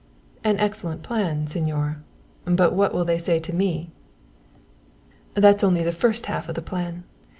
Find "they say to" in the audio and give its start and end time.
3.05-3.53